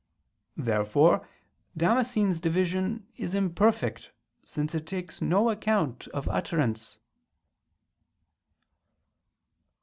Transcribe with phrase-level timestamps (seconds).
[0.57, 1.27] Therefore
[1.77, 4.09] Damascene's division is imperfect,
[4.43, 6.97] since it takes no account of utterance.